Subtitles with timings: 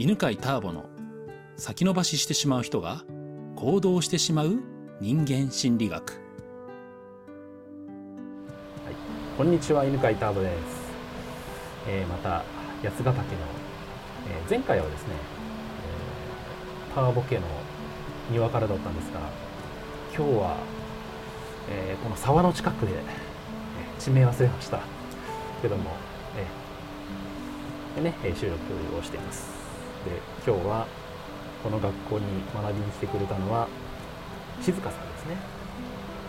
[0.00, 0.84] 犬飼ターボの
[1.56, 3.02] 先延ばししてしまう人が
[3.56, 4.60] 行動してしまう
[5.00, 6.20] 人間心理学、はい、
[9.36, 10.52] こんにちは犬飼ターボです、
[11.88, 12.44] えー、また
[12.84, 13.22] 八ヶ岳の、
[14.30, 15.14] えー、前回はですね、
[16.88, 17.46] えー、ターボ家の
[18.30, 19.18] 庭からだったんですが
[20.16, 20.58] 今日は、
[21.70, 24.78] えー、この沢の近くで、えー、地名忘れました。
[25.60, 25.90] けども、
[27.96, 28.56] えー、でね収録
[28.96, 29.57] をしています。
[30.46, 30.86] 今日は
[31.62, 33.68] この学校に学びに来てくれたのは
[34.62, 35.36] 静香さんですね。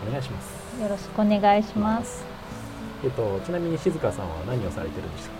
[0.06, 0.80] お願いします。
[0.80, 2.24] よろしくお願いします。
[3.04, 5.32] えっとちなみに静香さんは何をされてるんでしたっ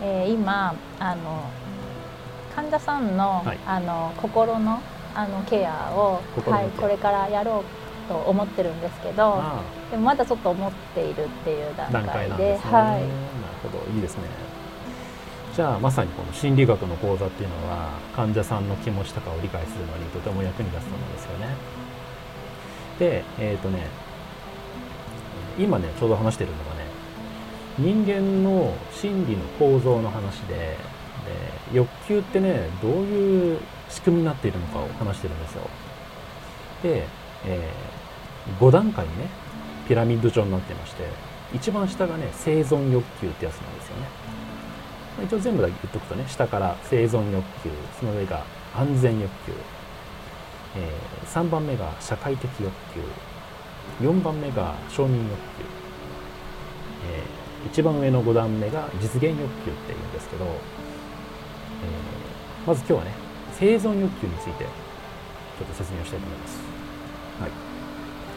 [0.00, 1.50] け、えー、今あの
[2.54, 4.80] 患者さんのはい、あの心の
[5.14, 6.20] あのケアを
[6.50, 7.64] はい、これからやろ
[8.06, 9.42] うと思ってるんですけど
[9.90, 13.08] でもまだちょっと思っているっていう段階で、ね、はい、なる
[13.62, 13.92] ほど。
[13.94, 14.24] いいですね
[15.56, 21.46] じゃあまさにこの心理学の講座っていうのは患者さんの気持ちとかを理解するのにとても役に立つと思うんですよね。
[22.98, 23.86] で、えっ、ー、とね
[25.58, 26.84] 今ねちょうど話してるのがね
[27.78, 30.76] 人間の心理の構造の話でで
[31.72, 35.62] 欲求ってねどういう仕組みになっているのかを話してるんですよ。
[36.82, 37.06] で、
[37.46, 39.28] えー、5段階にね
[39.88, 41.04] ピラミッド状になってまして
[41.54, 44.36] 一番下がね生存欲求ってやつなんですよね。
[45.24, 49.52] 一応全部だけ言っとくとね下から生存欲求その上が安全欲求、
[50.76, 53.00] えー、3番目が社会的欲求
[54.06, 55.36] 4番目が承認欲求、
[57.10, 60.50] えー、一番上の5段目が実現欲求っていうんですけど、えー、
[62.66, 63.12] まず今日はね
[63.54, 66.60] 生存欲求についてちょっと説明をしたいと思います、
[67.40, 67.50] はい、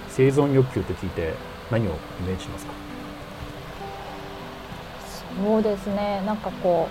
[0.09, 1.33] 生存欲求と聞いて
[1.69, 1.93] 何をイ
[2.25, 2.98] メージしますか？
[5.37, 6.21] そうですね。
[6.25, 6.87] なんかこ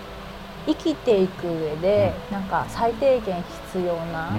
[0.67, 4.37] う生きていく上で、うん、なんか最低限必要な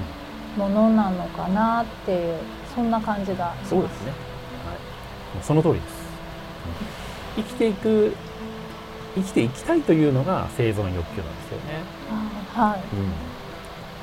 [0.55, 2.37] ものなのかなっていう、
[2.75, 4.15] そんな感じがそうですね、は
[5.39, 5.93] い、その通りです、
[7.37, 8.15] うん、生きていく
[9.15, 11.81] 生きていきたいというのが生存欲求なんですよね。
[12.53, 13.11] はい、うん。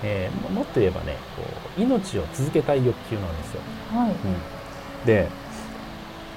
[0.03, 1.43] えー、もっと言えばねこ
[1.79, 3.61] う命を続けたい欲求なんですよ、
[3.93, 4.11] はい。
[4.11, 5.29] うん、で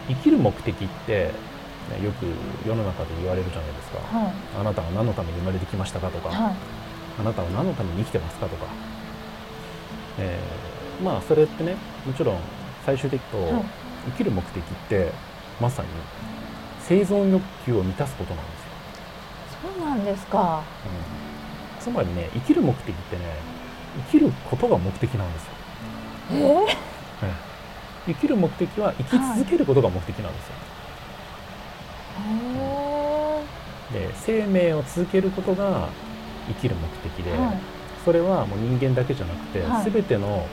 [0.08, 1.31] 生きる目的って
[1.90, 2.26] ね、よく
[2.66, 6.56] 世の中で言われるじゃないですか、はい、あなたは何のために生まれてきましたかとか、はい、
[7.20, 8.66] あなたは何のために生きてますかとか、
[10.20, 12.40] えー、まあそれってねもちろん
[12.86, 13.38] 最終的と
[14.06, 15.12] 生きる目的って
[15.60, 15.90] まさに
[16.82, 18.70] 生存欲求を満たすことなんですよ。
[19.76, 20.64] そうなんですか、
[21.78, 23.24] うん、つまりね生きる目的ってね
[24.12, 25.52] 生きることが目的なんですよ。
[26.32, 30.79] えー、生きる目的は生き続けることが目的なんですよ、はい
[33.94, 35.90] で生命を続けることが
[36.47, 37.57] 生きる目的で、はい、
[38.06, 40.46] それはもう人間だけじゃなくて、はい、全ての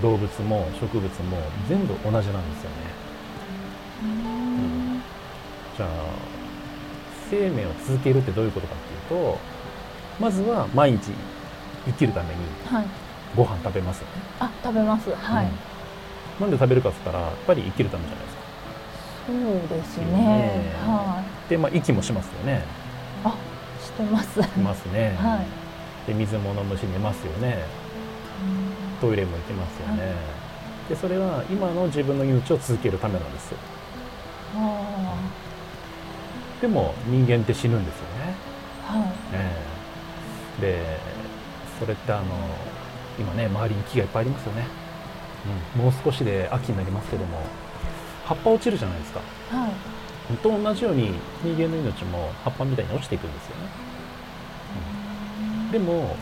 [0.00, 2.42] 動物も植物も全部同じなんですよね。
[4.02, 5.02] うん、
[5.76, 5.88] じゃあ
[7.30, 9.38] 生命を続けるってどういうことかっていうと
[10.20, 11.12] まずは毎日
[11.86, 12.40] 生きるために
[13.36, 14.00] ご飯食べます。
[14.00, 14.12] よね。
[14.38, 15.10] はい、あ食べます。
[15.10, 15.52] はい、うん、
[16.40, 18.41] なんで食べるかっつったらやっぱり生きるためじゃないですか。
[19.26, 19.36] そう
[19.68, 20.04] ですね。
[20.06, 21.50] ねはい。
[21.50, 22.64] で、まあ息もしますよね。
[23.24, 23.36] あ、
[23.80, 24.42] してます。
[24.42, 25.16] しますね。
[25.18, 25.42] は
[26.06, 26.08] い。
[26.08, 27.64] で、水も飲むし寝ますよね。
[29.00, 30.06] トイレも行きますよね。
[30.06, 33.58] はい、で、それは今の自分の命を続けるためなんですよ。
[34.56, 35.16] あ
[36.60, 38.34] でも人間って死ぬんですよね。
[38.86, 39.12] はい。
[39.32, 40.98] えー、で、
[41.78, 42.24] それってあの
[43.18, 44.66] 今ね周りに木がいっぱいありますよね。
[45.76, 47.61] うん、もう少しで秋になりますけども。
[48.32, 49.20] 葉っぱ落ちるじゃないですか、
[49.50, 49.68] は
[50.32, 51.12] い、と同じように
[51.42, 53.62] 人間の命も葉っぱみたいに落ちていくんですよね、
[55.66, 56.16] うん、でも、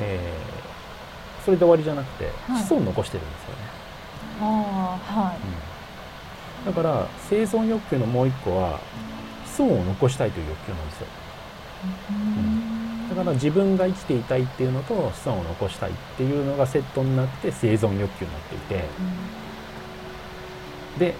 [0.00, 3.56] えー、それで終わりじゃなくて、はい、子孫残してるんですよね。
[4.40, 5.36] あはい、
[6.66, 8.80] うん、だから生存欲求のもう一個は
[9.44, 11.06] 子孫を残したいという欲求なんですよ、
[12.10, 18.84] うん、だから自分が生きていたいっていうのと子孫を残したいっていうのがセットになって生存欲求になっていて、
[20.98, 21.14] で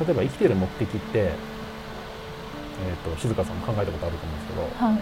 [0.00, 4.94] 例えば生きてる目的って、えーと、静香さんも考えたことあると思うんですけど、はい、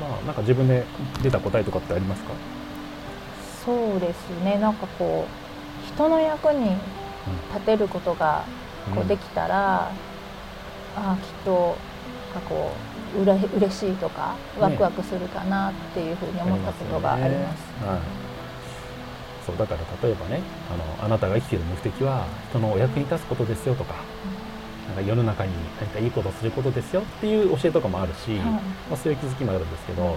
[0.00, 0.84] まあなんか自分で
[1.22, 2.30] 出た答えとかってありますか？
[3.64, 4.58] そうですね。
[4.58, 6.76] なんかこう人の役に
[7.54, 8.44] 立てることが
[8.94, 9.90] こうできたら、
[10.96, 11.76] うん、ああきっと
[12.34, 12.72] なんかこ
[13.16, 17.60] ううれ嬉しいとかワクワクするかなっていうふうに思ったことがあります。
[17.82, 18.21] ね、はい
[19.46, 20.40] そうだから例えばね
[20.70, 28.38] あのあなたが生きている目的は人のお役に立つことですよとか、うなんか世の中に何かいいことをすることですよっていう教えとかもあるし、はい。
[28.40, 28.60] ま
[28.92, 30.16] あ、そういう気づきもあるんですけど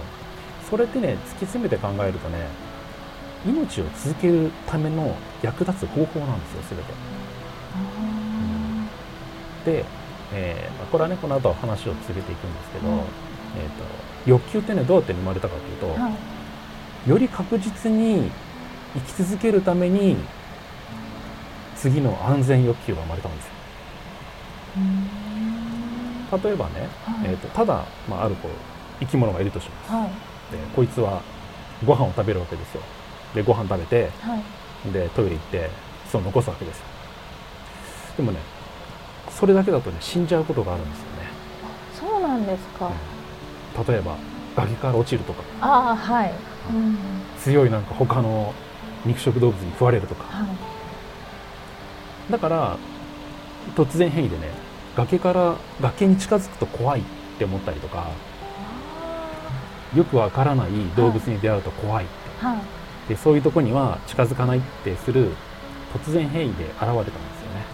[0.70, 2.46] それってね突き詰めて考えるとね
[3.44, 6.84] 命を続けるための役立つ方法なんですよ全て。
[9.80, 9.84] で、
[10.34, 13.00] えーまあこれはねこの後話を続けていくんですけど、はい。
[13.58, 13.84] えー、と
[14.26, 17.10] 欲求ってねどうやって生まれたかというと、はい。
[17.10, 18.30] より確実に
[18.94, 20.16] 生き続けるために
[21.76, 23.52] 次の安全欲求が生まれたんですよ。
[26.42, 28.50] 例えばね、はいえー、とただ、まあ、あるこう
[29.00, 29.92] 生き物がいるとします。
[29.92, 30.10] はい
[30.52, 31.22] でこいつは
[31.84, 32.82] ご飯を食べるわけですよ。
[33.34, 35.70] でご飯食べてはいでトイレ行って
[36.08, 36.84] 巣を残すわけですよ。
[38.18, 38.38] でもね
[39.30, 41.10] それだけだとね死んじゃうことがあるんですよね。
[41.92, 42.90] そうなんですか、
[43.88, 44.16] 例えば
[44.54, 46.32] 崖から落ちるとかああはい、
[46.70, 46.96] うん、
[47.38, 48.54] 強いなんか他の
[49.06, 50.24] 肉食動物に食われるとか。
[50.24, 50.48] はい。
[52.32, 52.76] だから
[53.76, 54.50] 突然変異でね
[54.96, 57.04] 崖から崖に近づくと怖いっ
[57.38, 58.10] て思ったりとか
[59.94, 62.58] よくわからない動物に出会うと怖いって、はい。
[63.08, 65.30] でそういうとこには近づかないってする
[65.94, 67.64] 突然変異で現れたんですよね。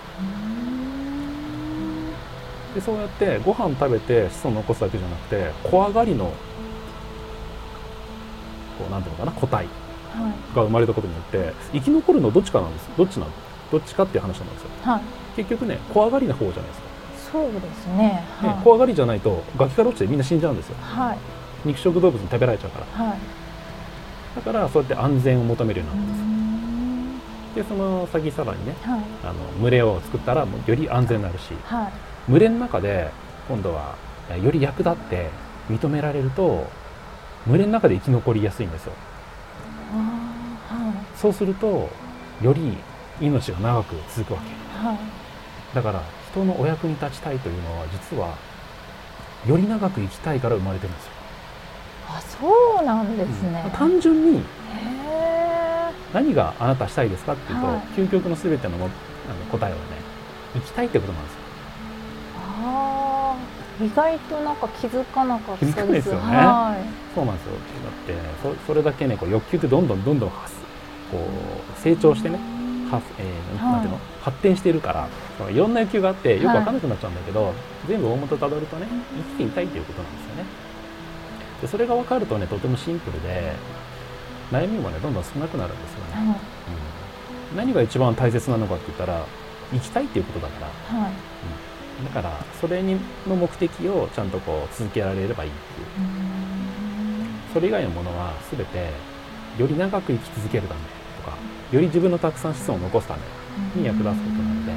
[2.74, 6.26] でそうやってご飯食べて子孫を残すだけじゃなくて怖がりの
[8.78, 9.56] こうなんていうのかな個体。
[9.56, 9.81] はい
[10.54, 12.88] が生まれたことによって生き残るのどっちかなんです。
[12.96, 13.32] どっちなの？
[13.70, 14.68] どっちかっていう話なんですよ。
[14.82, 15.00] はい。
[15.36, 16.86] 結局ね怖がりな方じゃないですか、
[17.32, 17.96] そうですね。
[17.96, 18.64] ねはい。
[18.64, 20.76] 怖がりじゃないと崖から落ちてみんな死んじゃうんですよ。
[20.80, 21.18] はい。
[21.64, 23.04] 肉食動物に食べられちゃうから。
[23.06, 23.18] はい。
[24.36, 26.26] だからそうやって安全を求めるよううになったん
[27.54, 27.64] ですよ。
[27.64, 29.00] でその先さらにねはい。
[29.24, 32.30] あの群れを作ったらもうより安全になるしはい。
[32.30, 33.10] 群れの中で
[33.48, 33.96] 今度は
[34.42, 35.28] より役立って
[35.68, 36.66] 認められると
[37.46, 38.92] 群れの中で生き残りやすいんですよ
[41.22, 41.88] そうすると
[42.42, 42.76] より
[43.20, 44.86] 命が長く続くわけ。
[44.86, 44.98] はい。
[45.72, 46.02] だから
[46.32, 48.36] 人のお役に立ちたいというのは実は
[49.46, 51.12] より長く生きたいから生まれてるんですよ、
[52.08, 54.42] あそうなんですね、単純に
[56.12, 57.76] 何があなたしたいですかっていうと、はい。
[57.96, 59.82] 究極の全てのもあの答えはね
[60.54, 61.38] 生きたいってことなんですよ。
[62.64, 63.36] あ
[63.80, 65.76] あ意外となんか気づかなかったです。
[65.76, 66.20] 気づかないですよね。
[66.20, 67.14] はい。
[67.14, 67.52] そうなんですよ。
[67.52, 67.58] だ
[67.90, 70.54] ってそそれだけねこう欲求ってどんどんどんどん発
[71.12, 72.38] こう成長してね
[72.90, 77.52] は、えーはいなんていうの発展しているからそのいろんな欲求があってよく分かんなくなっちゃうんだけど、
[77.88, 78.86] 全部大元たどるとね
[79.16, 80.44] 生きていたいということなんですよね。
[81.60, 83.52] でそれが分かるとねとてもシンプルで
[84.50, 86.26] 悩みもねどんどん少なくなるんですよね、はい。
[87.52, 87.56] うん。
[87.56, 89.24] 何が一番大切なのかって言ったら
[89.72, 90.98] 生きたいっていうことだから。
[90.98, 91.12] はい。
[92.04, 95.86] だからそれにの目的をちゃんとこう続けられればいいっていう。
[97.52, 98.90] それ以外のものは全て
[99.58, 100.80] より長く生き続けるため。
[100.80, 101.36] とか
[101.72, 103.20] より自分のたくさん子孫を残すため
[103.80, 104.72] に役立つことなので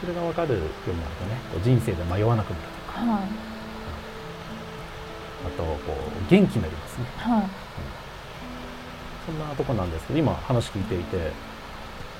[0.00, 3.00] それが分かるようになるとね人生で迷わなくなるとか。
[3.00, 3.22] はい。
[5.44, 7.06] あとこう元気になりますね。
[7.16, 7.44] はい。
[9.26, 11.32] そんなとこなんですけど今話聞いていて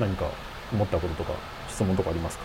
[0.01, 0.27] 何か
[0.73, 1.35] 思ったこととか
[1.69, 2.45] 質問とかありますか？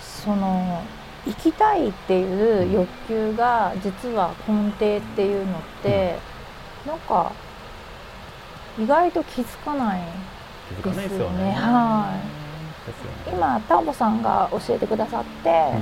[0.00, 0.82] その
[1.26, 6.18] 生きたいっていう欲求が実は根底っていうのって、
[6.86, 7.32] なんか
[8.78, 10.00] 意外と気づかない
[10.82, 11.52] ですよね。
[11.52, 12.14] は
[12.86, 13.36] ですよね。
[13.36, 15.72] 今ターボさんが教えてくださって、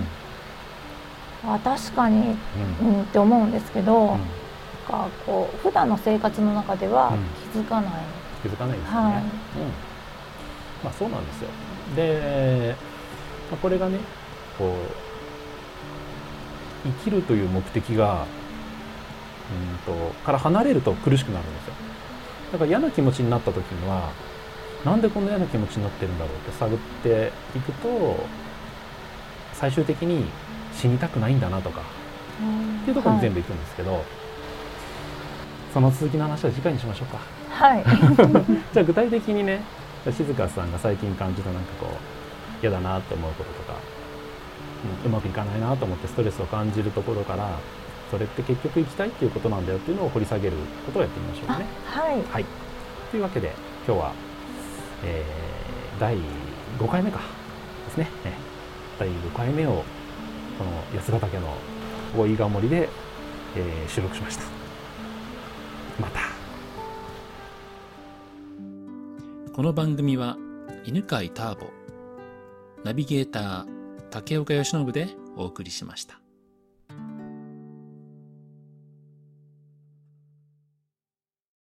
[1.45, 2.37] あ確かに、
[2.83, 2.89] うん。
[2.95, 4.21] うん、って思うんですけど、うん
[4.89, 7.19] かこう普段の生活の中ではうん。
[7.53, 7.93] 気づかない、
[8.43, 9.13] 気づかないですよね、はい。
[9.13, 9.21] うん。
[10.83, 11.49] まあそうなんですよ。
[11.95, 12.75] で、
[13.51, 13.99] まあ、これがね
[14.59, 14.75] こ
[16.85, 18.25] う生きるという目的が
[19.51, 21.75] うんとから離れると苦しくなるんですよ
[22.53, 24.13] だから嫌な気持ちになった時には
[24.85, 28.25] なんでこんな嫌な気持ちになってるんだろうって探っていくと
[29.53, 30.25] 最終的に
[30.73, 34.05] 死にたくないんだなとかっていうところに全部いくんですけど、
[35.75, 37.19] その続きの話は次回にしましょうか。
[37.51, 37.85] はい、
[38.73, 39.63] じゃあ具体的にね
[40.05, 43.99] 静香さんが最近感じたなんかこう嫌だなって思うこととか、うん
[45.05, 47.59] うまくいかないなと思ってストレスを感じるところから
[48.11, 51.67] それって結局生きたいっていうことなんだよっていうのを掘り下げることをやってみましょうかね。
[51.85, 52.45] はいはい、
[53.11, 53.53] というわけで
[53.87, 54.13] 今日は、
[55.05, 56.17] えー第
[56.79, 57.19] 5回目か
[57.87, 58.33] ですね、え
[59.01, 59.83] 第5回目を
[60.57, 61.53] この八ヶ岳の
[62.17, 62.89] 大井川森で、
[63.57, 64.45] えー収録しました。
[66.01, 66.21] また。
[69.59, 70.37] この番組は
[70.85, 71.67] 犬飼ターボ
[72.85, 73.67] ナビゲーター
[74.09, 76.28] 竹岡由伸でお送りしました